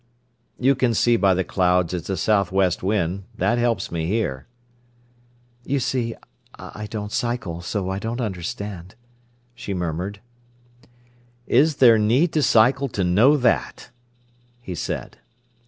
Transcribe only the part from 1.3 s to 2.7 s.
the clouds it's a south